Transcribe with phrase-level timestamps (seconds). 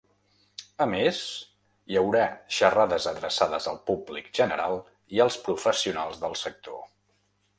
[0.85, 1.19] A més,
[1.91, 2.23] hi haurà
[2.59, 4.81] xerrades adreçades al públic general
[5.17, 6.83] i als professionals del sector.